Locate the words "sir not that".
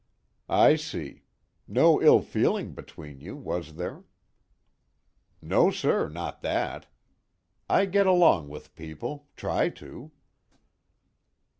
5.69-6.87